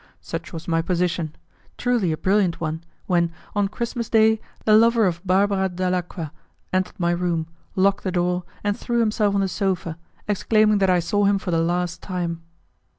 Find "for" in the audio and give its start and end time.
11.37-11.51